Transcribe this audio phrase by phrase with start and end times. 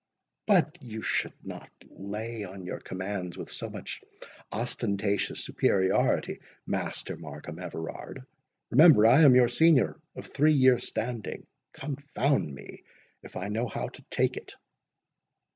[0.47, 4.01] "But you should not lay on your commands with so much
[4.51, 8.25] ostentatious superiority, Master Markham Everard.
[8.71, 11.45] Remember, I am your senior of three years' standing.
[11.73, 12.83] Confound me,
[13.21, 14.55] if I know how to take it!"